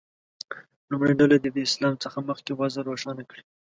[0.91, 3.43] لومړۍ ډله دې د اسلام څخه مخکې وضع روښانه کړي.